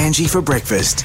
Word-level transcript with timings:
Angie 0.00 0.26
for 0.26 0.40
breakfast. 0.40 1.02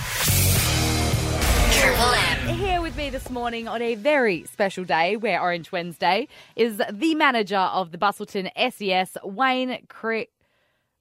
Here 2.48 2.82
with 2.82 2.96
me 2.96 3.10
this 3.10 3.30
morning 3.30 3.68
on 3.68 3.82
a 3.82 3.96
very 3.96 4.46
special 4.46 4.86
day, 4.86 5.18
Wear 5.18 5.42
Orange 5.42 5.70
Wednesday 5.70 6.30
is 6.56 6.82
the 6.90 7.14
manager 7.14 7.58
of 7.58 7.92
the 7.92 7.98
Busselton 7.98 8.50
SES, 8.56 9.18
Wayne 9.22 9.86
Cre- 9.90 10.32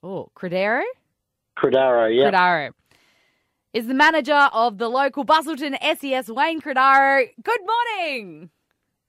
oh, 0.03 0.29
Credero? 0.35 0.83
Credaro, 1.57 2.13
yeah. 2.13 2.33
Credaro. 2.33 2.73
Is 3.73 3.87
the 3.87 3.95
manager 3.95 4.49
of 4.53 4.79
the 4.79 4.89
local 4.89 5.25
Busselton 5.25 5.77
SES, 5.81 6.29
Wayne 6.33 6.61
Credaro. 6.61 7.29
Good 7.45 7.61
morning. 7.65 8.51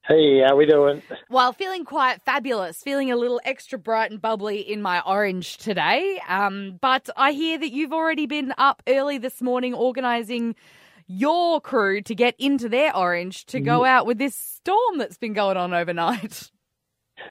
Hey, 0.08 0.42
how 0.42 0.56
we 0.56 0.68
doing? 0.68 1.02
Well, 1.32 1.52
feeling 1.52 1.84
quite 1.84 2.22
fabulous, 2.22 2.84
feeling 2.84 3.12
a 3.12 3.16
little 3.16 3.42
extra 3.44 3.80
bright 3.80 4.12
and 4.12 4.22
bubbly 4.22 4.60
in 4.60 4.80
my 4.80 5.02
orange 5.02 5.58
today. 5.58 6.22
Um, 6.30 6.78
but 6.80 7.10
I 7.18 7.32
hear 7.32 7.58
that 7.58 7.72
you've 7.72 7.92
already 7.92 8.28
been 8.28 8.54
up 8.60 8.84
early 8.88 9.18
this 9.18 9.42
morning 9.42 9.74
organising 9.74 10.54
your 11.08 11.60
crew 11.60 12.04
to 12.04 12.14
get 12.14 12.36
into 12.38 12.70
their 12.70 12.96
orange 12.96 13.46
to 13.46 13.60
go 13.60 13.84
out 13.84 14.06
with 14.06 14.20
this 14.20 14.36
storm 14.36 15.00
that's 15.00 15.18
been 15.18 15.34
going 15.34 15.58
on 15.58 15.74
overnight. 15.74 16.52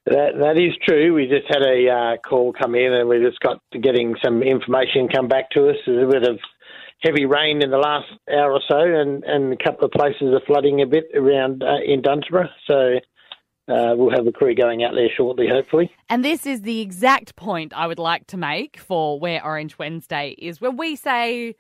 That 0.07 0.33
that 0.39 0.59
is 0.59 0.73
true. 0.89 1.15
We 1.15 1.27
just 1.27 1.47
had 1.47 1.63
a 1.63 1.89
uh, 1.89 2.17
call 2.29 2.53
come 2.53 2.75
in, 2.75 2.93
and 2.93 3.09
we 3.09 3.21
just 3.21 3.39
got 3.41 3.61
getting 3.71 4.17
some 4.25 4.43
information 4.43 5.09
come 5.09 5.29
back 5.29 5.51
to 5.51 5.69
us. 5.69 5.77
There's 5.87 6.09
a 6.09 6.11
bit 6.11 6.29
of 6.29 6.39
heavy 7.05 7.27
rain 7.27 7.63
in 7.63 7.71
the 7.71 7.79
last 7.79 8.09
hour 8.31 8.53
or 8.53 8.61
so, 8.69 8.79
and, 8.79 9.23
and 9.25 9.53
a 9.53 9.63
couple 9.63 9.85
of 9.85 9.93
places 9.93 10.33
are 10.33 10.41
flooding 10.47 10.81
a 10.81 10.87
bit 10.87 11.05
around 11.15 11.63
uh, 11.63 11.77
in 11.85 12.01
Dunsborough. 12.01 12.49
So 12.67 12.99
uh, 13.69 13.95
we'll 13.97 14.11
have 14.11 14.27
a 14.27 14.33
crew 14.33 14.55
going 14.55 14.83
out 14.83 14.95
there 14.95 15.09
shortly, 15.15 15.47
hopefully. 15.49 15.91
And 16.09 16.25
this 16.25 16.47
is 16.47 16.63
the 16.63 16.81
exact 16.81 17.37
point 17.37 17.73
I 17.75 17.87
would 17.87 17.99
like 17.99 18.27
to 18.29 18.37
make 18.37 18.79
for 18.79 19.21
Wear 19.21 19.45
Orange 19.45 19.79
Wednesday 19.79 20.35
is. 20.39 20.61
When 20.61 20.77
we 20.77 20.97
say 20.97 21.55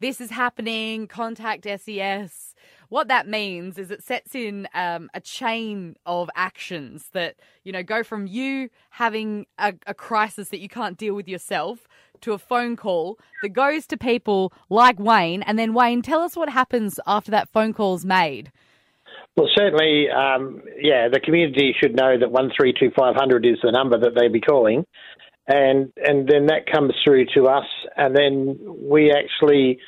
this 0.00 0.20
is 0.20 0.30
happening, 0.30 1.06
contact 1.06 1.64
SES, 1.64 2.54
what 2.88 3.08
that 3.08 3.26
means 3.26 3.78
is 3.78 3.90
it 3.90 4.02
sets 4.02 4.34
in 4.34 4.68
um, 4.74 5.10
a 5.14 5.20
chain 5.20 5.96
of 6.04 6.30
actions 6.36 7.08
that, 7.12 7.36
you 7.64 7.72
know, 7.72 7.82
go 7.82 8.02
from 8.02 8.26
you 8.26 8.68
having 8.90 9.46
a, 9.58 9.74
a 9.86 9.94
crisis 9.94 10.50
that 10.50 10.60
you 10.60 10.68
can't 10.68 10.96
deal 10.96 11.14
with 11.14 11.28
yourself 11.28 11.88
to 12.22 12.32
a 12.32 12.38
phone 12.38 12.76
call 12.76 13.18
that 13.42 13.50
goes 13.50 13.86
to 13.88 13.96
people 13.96 14.52
like 14.68 14.98
Wayne. 14.98 15.42
And 15.42 15.58
then, 15.58 15.74
Wayne, 15.74 16.02
tell 16.02 16.20
us 16.20 16.36
what 16.36 16.48
happens 16.48 16.98
after 17.06 17.30
that 17.30 17.48
phone 17.48 17.72
call's 17.72 18.04
made. 18.04 18.52
Well, 19.36 19.48
certainly, 19.54 20.06
um, 20.10 20.62
yeah, 20.80 21.08
the 21.12 21.20
community 21.20 21.74
should 21.78 21.94
know 21.94 22.18
that 22.18 22.30
one 22.30 22.50
three 22.56 22.72
two 22.72 22.90
five 22.96 23.14
hundred 23.16 23.44
is 23.44 23.58
the 23.62 23.70
number 23.70 23.98
that 23.98 24.14
they 24.18 24.28
be 24.28 24.40
calling, 24.40 24.86
and 25.46 25.92
and 25.96 26.26
then 26.26 26.46
that 26.46 26.66
comes 26.72 26.92
through 27.04 27.26
to 27.34 27.44
us, 27.44 27.66
and 27.96 28.16
then 28.16 28.58
we 28.80 29.12
actually 29.12 29.78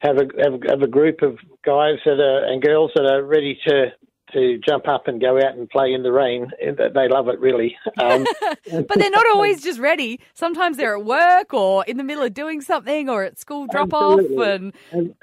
have 0.00 0.16
a 0.16 0.26
have, 0.42 0.60
have 0.68 0.82
a 0.82 0.88
group 0.88 1.22
of 1.22 1.38
guys 1.64 1.98
that 2.04 2.20
are 2.20 2.44
and 2.44 2.62
girls 2.62 2.90
that 2.94 3.06
are 3.06 3.22
ready 3.22 3.58
to 3.68 3.92
to 4.32 4.58
jump 4.58 4.88
up 4.88 5.08
and 5.08 5.20
go 5.20 5.36
out 5.38 5.56
and 5.56 5.68
play 5.68 5.92
in 5.92 6.02
the 6.02 6.12
rain. 6.12 6.50
They 6.60 7.08
love 7.08 7.28
it 7.28 7.38
really. 7.40 7.76
Um, 8.00 8.26
But 8.70 8.98
they're 8.98 9.10
not 9.10 9.26
always 9.34 9.62
just 9.62 9.80
ready. 9.80 10.20
Sometimes 10.34 10.76
they're 10.76 10.96
at 10.96 11.04
work 11.04 11.52
or 11.52 11.84
in 11.86 11.96
the 11.96 12.04
middle 12.04 12.22
of 12.22 12.32
doing 12.32 12.60
something 12.60 13.08
or 13.08 13.24
at 13.24 13.38
school 13.38 13.66
drop 13.66 13.92
off. 13.92 14.20
And 14.20 14.72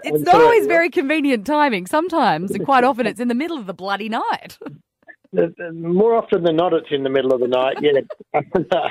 it's 0.04 0.24
not 0.24 0.42
always 0.42 0.68
very 0.68 0.90
convenient 0.90 1.46
timing. 1.46 1.88
Sometimes, 1.88 2.52
and 2.52 2.66
quite 2.66 2.84
often, 2.84 3.06
it's 3.06 3.20
in 3.20 3.28
the 3.28 3.36
middle 3.36 3.58
of 3.58 3.66
the 3.66 3.74
bloody 3.74 4.10
night. 4.10 4.58
More 5.74 6.16
often 6.16 6.44
than 6.44 6.56
not, 6.56 6.74
it's 6.74 6.88
in 6.92 7.04
the 7.04 7.10
middle 7.10 7.34
of 7.34 7.40
the 7.42 7.48
night. 7.48 7.78
Yeah, 7.82 8.42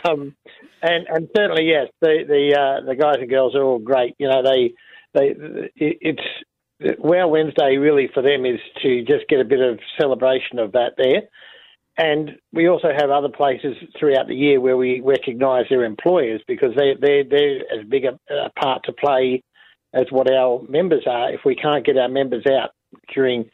um, 0.04 0.34
and 0.82 1.06
and 1.08 1.28
certainly 1.36 1.64
yes, 1.64 1.88
the 2.00 2.24
the 2.26 2.58
uh, 2.58 2.86
the 2.86 2.96
guys 2.96 3.16
and 3.20 3.30
girls 3.30 3.54
are 3.54 3.62
all 3.62 3.78
great. 3.78 4.14
You 4.18 4.28
know, 4.28 4.42
they 4.42 4.74
they 5.14 5.34
it's 5.76 6.22
Wow 6.80 7.28
Wednesday 7.28 7.76
really 7.76 8.08
for 8.12 8.22
them 8.22 8.44
is 8.44 8.60
to 8.82 9.04
just 9.04 9.28
get 9.28 9.40
a 9.40 9.44
bit 9.44 9.60
of 9.60 9.78
celebration 9.98 10.58
of 10.58 10.72
that 10.72 10.92
there. 10.96 11.22
And 11.96 12.32
we 12.52 12.68
also 12.68 12.88
have 12.96 13.10
other 13.10 13.28
places 13.28 13.76
throughout 13.98 14.26
the 14.26 14.34
year 14.34 14.60
where 14.60 14.76
we 14.76 15.00
recognise 15.00 15.66
their 15.70 15.84
employers 15.84 16.42
because 16.48 16.74
they 16.76 16.94
they 17.00 17.22
they're 17.22 17.60
as 17.78 17.86
big 17.88 18.04
a, 18.04 18.18
a 18.32 18.50
part 18.60 18.82
to 18.84 18.92
play 18.92 19.42
as 19.92 20.06
what 20.10 20.30
our 20.30 20.62
members 20.68 21.04
are. 21.06 21.32
If 21.32 21.40
we 21.44 21.54
can't 21.54 21.86
get 21.86 21.96
our 21.96 22.08
members 22.08 22.44
out 22.46 22.70
during 23.14 23.48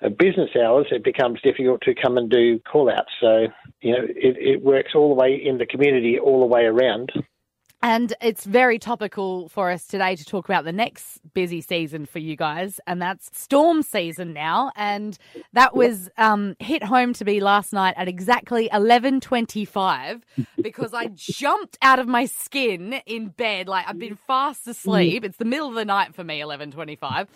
uh, 0.00 0.10
business 0.10 0.50
hours, 0.56 0.86
it 0.92 1.02
becomes 1.02 1.40
difficult 1.42 1.80
to 1.82 1.94
come 1.94 2.18
and 2.18 2.30
do 2.30 2.60
call 2.60 2.88
outs. 2.88 3.10
So, 3.20 3.48
you 3.80 3.92
know, 3.92 4.04
it, 4.04 4.36
it 4.38 4.62
works 4.62 4.92
all 4.94 5.08
the 5.08 5.20
way 5.20 5.34
in 5.34 5.58
the 5.58 5.66
community, 5.66 6.18
all 6.20 6.40
the 6.40 6.46
way 6.46 6.62
around. 6.62 7.10
And 7.84 8.14
it's 8.20 8.44
very 8.44 8.78
topical 8.78 9.48
for 9.48 9.68
us 9.68 9.88
today 9.88 10.14
to 10.14 10.24
talk 10.24 10.48
about 10.48 10.64
the 10.64 10.72
next 10.72 11.20
busy 11.34 11.60
season 11.60 12.06
for 12.06 12.20
you 12.20 12.36
guys, 12.36 12.78
and 12.86 13.02
that's 13.02 13.36
storm 13.36 13.82
season 13.82 14.32
now. 14.32 14.70
And 14.76 15.18
that 15.52 15.74
was 15.74 16.08
um, 16.16 16.54
hit 16.60 16.84
home 16.84 17.12
to 17.14 17.24
me 17.24 17.40
last 17.40 17.72
night 17.72 17.94
at 17.96 18.06
exactly 18.06 18.68
eleven 18.72 19.20
twenty-five 19.20 20.24
because 20.62 20.94
I 20.94 21.08
jumped 21.08 21.76
out 21.82 21.98
of 21.98 22.06
my 22.06 22.26
skin 22.26 23.00
in 23.04 23.28
bed, 23.28 23.66
like 23.66 23.88
I've 23.88 23.98
been 23.98 24.16
fast 24.16 24.68
asleep. 24.68 25.24
It's 25.24 25.38
the 25.38 25.44
middle 25.44 25.68
of 25.68 25.74
the 25.74 25.84
night 25.84 26.14
for 26.14 26.22
me, 26.22 26.40
eleven 26.40 26.70
twenty-five. 26.70 27.26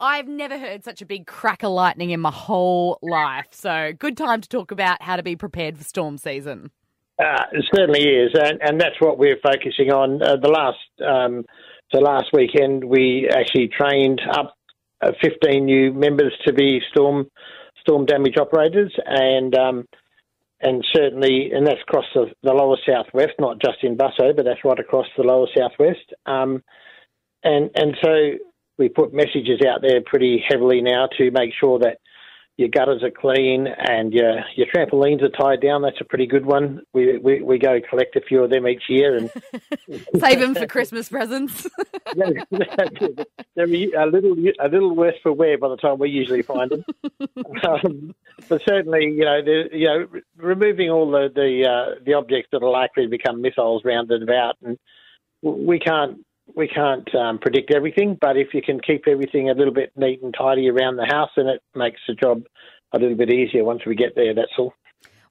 I've 0.00 0.28
never 0.28 0.58
heard 0.58 0.84
such 0.84 1.02
a 1.02 1.06
big 1.06 1.26
crack 1.26 1.62
of 1.64 1.72
lightning 1.72 2.10
in 2.10 2.20
my 2.20 2.30
whole 2.30 2.98
life. 3.02 3.46
So, 3.50 3.92
good 3.98 4.16
time 4.16 4.42
to 4.42 4.48
talk 4.48 4.70
about 4.70 5.02
how 5.02 5.16
to 5.16 5.22
be 5.22 5.34
prepared 5.34 5.76
for 5.78 5.82
storm 5.82 6.18
season. 6.18 6.70
Uh, 7.18 7.44
it 7.52 7.64
certainly 7.74 8.02
is, 8.04 8.30
and, 8.34 8.60
and 8.62 8.80
that's 8.80 9.00
what 9.00 9.18
we're 9.18 9.40
focusing 9.42 9.90
on. 9.90 10.22
Uh, 10.22 10.36
the 10.36 10.48
last, 10.48 10.78
um, 11.04 11.44
last 11.92 12.26
weekend, 12.32 12.84
we 12.84 13.28
actually 13.28 13.68
trained 13.68 14.20
up 14.32 14.54
uh, 15.00 15.10
15 15.20 15.64
new 15.64 15.92
members 15.92 16.32
to 16.46 16.52
be 16.52 16.80
storm 16.90 17.28
storm 17.80 18.04
damage 18.04 18.36
operators, 18.36 18.92
and 19.04 19.54
um, 19.56 19.88
and 20.60 20.84
certainly, 20.92 21.50
and 21.52 21.66
that's 21.66 21.80
across 21.82 22.04
the, 22.14 22.26
the 22.42 22.52
lower 22.52 22.76
southwest, 22.86 23.32
not 23.38 23.60
just 23.60 23.78
in 23.82 23.96
Busso, 23.96 24.34
but 24.34 24.44
that's 24.44 24.64
right 24.64 24.78
across 24.78 25.06
the 25.16 25.22
lower 25.22 25.46
southwest. 25.56 26.12
Um, 26.26 26.62
and 27.42 27.70
and 27.74 27.96
so 28.02 28.32
we 28.78 28.88
put 28.88 29.12
messages 29.12 29.60
out 29.66 29.82
there 29.82 30.00
pretty 30.04 30.42
heavily 30.48 30.80
now 30.80 31.08
to 31.18 31.30
make 31.30 31.50
sure 31.58 31.78
that 31.80 31.98
your 32.58 32.68
gutters 32.68 33.04
are 33.04 33.10
clean 33.10 33.68
and 33.68 34.12
your 34.12 34.40
your 34.56 34.66
trampolines 34.66 35.22
are 35.22 35.28
tied 35.28 35.62
down. 35.62 35.80
That's 35.80 36.00
a 36.00 36.04
pretty 36.04 36.26
good 36.26 36.44
one. 36.44 36.82
We 36.92 37.16
we, 37.18 37.40
we 37.40 37.56
go 37.56 37.80
collect 37.88 38.16
a 38.16 38.20
few 38.20 38.42
of 38.42 38.50
them 38.50 38.66
each 38.66 38.82
year, 38.88 39.16
and 39.16 39.30
Save 40.18 40.40
them 40.40 40.56
for 40.56 40.66
Christmas 40.66 41.08
presents. 41.08 41.62
they're 42.16 43.64
a 43.64 44.06
little 44.06 44.36
a 44.60 44.68
little 44.68 44.96
worse 44.96 45.14
for 45.22 45.32
wear 45.32 45.56
by 45.56 45.68
the 45.68 45.76
time 45.76 46.00
we 46.00 46.10
usually 46.10 46.42
find 46.42 46.72
them. 46.72 46.84
um, 47.62 48.14
but 48.48 48.60
certainly, 48.68 49.04
you 49.04 49.24
know, 49.24 49.40
the, 49.40 49.68
you 49.72 49.86
know, 49.86 50.08
removing 50.36 50.90
all 50.90 51.08
the 51.12 51.30
the, 51.32 51.64
uh, 51.64 52.00
the 52.04 52.14
objects 52.14 52.48
that 52.50 52.64
are 52.64 52.70
likely 52.70 53.04
to 53.04 53.08
become 53.08 53.40
missiles 53.40 53.84
round 53.84 54.10
and 54.10 54.24
about, 54.24 54.56
and 54.64 54.76
we 55.42 55.78
can't 55.78 56.18
we 56.58 56.66
can't 56.66 57.08
um, 57.14 57.38
predict 57.38 57.72
everything. 57.72 58.18
But 58.20 58.36
if 58.36 58.48
you 58.52 58.60
can 58.60 58.80
keep 58.80 59.06
everything 59.06 59.48
a 59.48 59.54
little 59.54 59.72
bit 59.72 59.92
neat 59.96 60.20
and 60.22 60.34
tidy 60.36 60.68
around 60.68 60.96
the 60.96 61.06
house, 61.06 61.30
then 61.36 61.46
it 61.46 61.62
makes 61.74 62.00
the 62.08 62.14
job 62.14 62.42
a 62.92 62.98
little 62.98 63.16
bit 63.16 63.30
easier 63.30 63.64
once 63.64 63.82
we 63.86 63.94
get 63.94 64.16
there. 64.16 64.34
That's 64.34 64.50
all. 64.58 64.74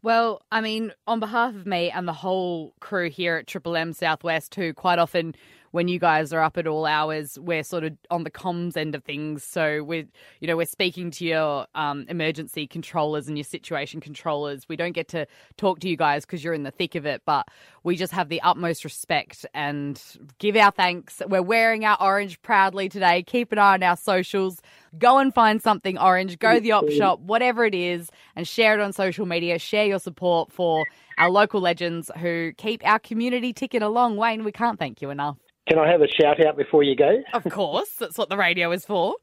Well, 0.02 0.42
I 0.54 0.62
mean, 0.62 0.94
on 1.06 1.20
behalf 1.20 1.54
of 1.54 1.66
me 1.66 1.92
and 1.92 2.08
the 2.08 2.14
whole 2.14 2.74
crew 2.80 3.10
here 3.10 3.36
at 3.36 3.48
Triple 3.48 3.76
M 3.76 3.92
Southwest, 3.92 4.56
who 4.56 4.74
quite 4.74 5.00
often 5.00 5.36
when 5.72 5.88
you 5.88 6.00
guys 6.00 6.34
are 6.34 6.42
up 6.42 6.58
at 6.58 6.68
all 6.68 6.86
hours, 6.86 7.38
we're 7.40 7.64
sort 7.64 7.84
of 7.84 7.94
on 8.10 8.24
the 8.24 8.32
comms 8.32 8.78
end 8.78 8.96
of 8.96 9.04
things. 9.04 9.44
So 9.44 9.84
we're, 9.84 10.08
you 10.40 10.48
know, 10.48 10.58
we're 10.58 10.66
speaking 10.66 11.12
to 11.12 11.26
your 11.26 11.68
um, 11.76 12.06
emergency 12.10 12.68
controllers 12.68 13.28
and 13.28 13.38
your 13.38 13.44
situation 13.44 14.02
controllers. 14.02 14.68
We 14.70 14.76
don't 14.76 14.94
get 14.94 15.08
to 15.10 15.28
talk 15.58 15.80
to 15.80 15.90
you 15.90 15.98
guys 15.98 16.26
because 16.26 16.44
you're 16.44 16.54
in 16.54 16.64
the 16.64 16.72
thick 16.72 16.96
of 16.96 17.06
it, 17.06 17.22
but 17.26 17.48
we 17.84 17.96
just 17.96 18.14
have 18.14 18.30
the 18.30 18.42
utmost 18.42 18.84
respect 18.84 19.46
and 19.54 20.02
give 20.40 20.56
our 20.56 20.72
thanks. 20.72 21.22
We're 21.28 21.42
wearing 21.42 21.86
our 21.86 21.98
orange 22.00 22.42
proudly 22.42 22.90
today. 22.90 23.24
Keep 23.24 23.52
an 23.52 23.60
eye 23.60 23.74
on 23.74 23.84
our 23.84 23.98
socials. 23.98 24.62
Go 24.98 25.18
and 25.20 25.34
find 25.34 25.62
something 25.62 25.98
orange. 25.98 26.40
Go 26.40 26.56
to 26.56 26.60
the 26.60 26.72
op 26.72 26.90
shop, 26.90 27.20
whatever 27.20 27.66
it 27.66 27.76
is, 27.76 28.10
and 28.36 28.48
share 28.48 28.74
it 28.74 28.82
on 28.82 28.94
social 28.94 29.26
media. 29.26 29.60
Share 29.60 29.86
your 29.86 30.00
support 30.00 30.52
for 30.52 30.86
our 31.18 31.30
local 31.30 31.62
legends 31.62 32.12
who 32.20 32.54
keep 32.58 32.86
our 32.86 33.00
community 33.00 33.54
ticking 33.54 33.82
along. 33.82 34.18
Wayne, 34.18 34.44
we 34.44 34.52
can't 34.52 34.80
thank 34.80 35.02
you 35.02 35.10
enough. 35.10 35.38
Can 35.68 35.80
I 35.80 35.92
have 35.92 36.02
a 36.02 36.08
shout 36.08 36.46
out 36.46 36.56
before 36.58 36.84
you 36.84 36.96
go? 36.96 37.22
Of 37.34 37.44
course, 37.52 37.90
that's 38.00 38.18
what 38.18 38.30
the 38.30 38.38
radio 38.38 38.72
is 38.72 38.86
for. 38.86 39.16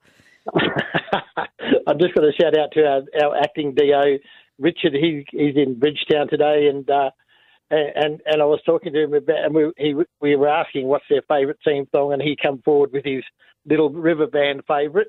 I'm 0.55 1.99
just 1.99 2.15
going 2.15 2.31
to 2.31 2.43
shout 2.43 2.59
out 2.59 2.71
to 2.73 2.85
our, 2.85 3.03
our 3.23 3.37
acting 3.39 3.75
DO, 3.75 4.19
Richard. 4.59 4.93
He, 4.93 5.25
he's 5.31 5.57
in 5.57 5.79
Bridgetown 5.79 6.29
today, 6.29 6.69
and 6.71 6.89
uh, 6.91 7.11
and 7.71 8.21
and 8.27 8.43
I 8.43 8.45
was 8.45 8.61
talking 8.67 8.93
to 8.93 9.05
him 9.05 9.15
about, 9.15 9.45
and 9.45 9.55
we 9.55 9.73
he, 9.77 9.95
we 10.21 10.37
were 10.37 10.49
asking 10.49 10.87
what's 10.87 11.05
their 11.09 11.23
favourite 11.29 11.59
theme 11.65 11.87
song, 11.95 12.13
and 12.13 12.21
he 12.21 12.37
come 12.41 12.61
forward 12.63 12.93
with 12.93 13.05
his 13.05 13.25
little 13.67 13.91
river 13.91 14.27
band 14.27 14.63
favourite, 14.67 15.09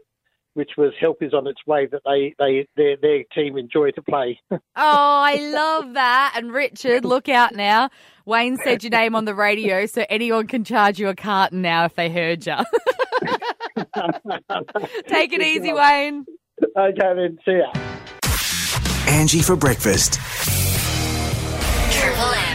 which 0.55 0.71
was 0.77 0.91
"Help 0.99 1.21
Is 1.21 1.33
on 1.33 1.45
Its 1.47 1.59
Way," 1.67 1.85
that 1.87 2.01
they 2.05 2.33
they 2.39 2.67
their 2.75 2.97
their 2.97 3.23
team 3.33 3.57
enjoy 3.57 3.91
to 3.91 4.01
play. 4.01 4.39
Oh, 4.77 5.21
I 5.23 5.37
love 5.37 5.93
that. 5.93 6.33
And 6.35 6.51
Richard, 6.51 7.05
look 7.05 7.29
out 7.29 7.55
now. 7.55 7.89
Wayne 8.25 8.57
said 8.57 8.83
your 8.83 8.89
name 8.89 9.15
on 9.15 9.23
the 9.25 9.33
radio, 9.33 9.85
so 9.85 10.05
anyone 10.09 10.47
can 10.47 10.65
charge 10.65 10.99
you 10.99 11.07
a 11.07 11.15
carton 11.15 11.61
now 11.61 11.85
if 11.85 11.95
they 11.95 12.09
heard 12.09 12.45
you. 12.45 12.55
Take 15.07 15.31
it 15.33 15.41
easy, 15.41 15.71
Wayne. 15.71 16.25
Okay, 16.77 17.13
then. 17.15 17.37
See 17.45 17.57
ya. 17.57 17.71
Angie 19.07 19.41
for 19.41 19.55
breakfast. 19.55 20.19
Triple 21.91 22.54